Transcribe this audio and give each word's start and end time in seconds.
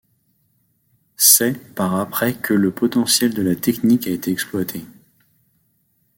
C’est 1.15 1.75
par 1.75 1.93
après 1.95 2.33
que 2.33 2.55
le 2.55 2.71
potentiel 2.71 3.35
de 3.35 3.43
la 3.43 3.55
technique 3.55 4.07
a 4.07 4.09
été 4.09 4.31
exploité. 4.31 4.83